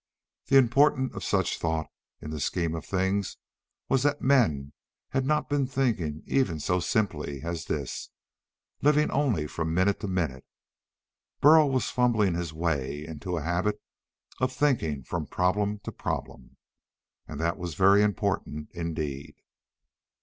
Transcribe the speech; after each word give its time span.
The 0.47 0.57
importance 0.57 1.13
of 1.13 1.23
such 1.23 1.59
thought 1.59 1.85
in 2.21 2.31
the 2.31 2.39
scheme 2.39 2.73
of 2.73 2.83
things 2.83 3.37
was 3.87 4.01
that 4.01 4.19
men 4.19 4.73
had 5.09 5.27
not 5.27 5.47
been 5.47 5.67
thinking 5.67 6.23
even 6.25 6.59
so 6.59 6.79
simply 6.79 7.43
as 7.43 7.65
this, 7.65 8.09
living 8.81 9.11
only 9.11 9.45
from 9.45 9.75
minute 9.75 9.99
to 9.99 10.07
minute. 10.07 10.43
Burl 11.39 11.69
was 11.69 11.91
fumbling 11.91 12.33
his 12.33 12.51
way 12.51 13.05
into 13.05 13.37
a 13.37 13.43
habit 13.43 13.79
of 14.39 14.51
thinking 14.51 15.03
from 15.03 15.27
problem 15.27 15.77
to 15.83 15.91
problem. 15.91 16.57
And 17.27 17.39
that 17.39 17.59
was 17.59 17.75
very 17.75 18.01
important 18.01 18.71
indeed. 18.71 19.35